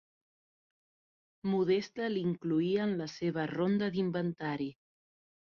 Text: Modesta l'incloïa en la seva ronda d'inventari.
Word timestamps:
Modesta 1.51 2.07
l'incloïa 2.15 2.81
en 2.87 2.97
la 3.03 3.09
seva 3.17 3.45
ronda 3.53 3.93
d'inventari. 3.99 4.73